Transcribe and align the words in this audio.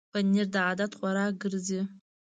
پنېر 0.11 0.47
د 0.53 0.55
عادت 0.67 0.91
خوراک 0.97 1.33
ګرځي. 1.43 1.81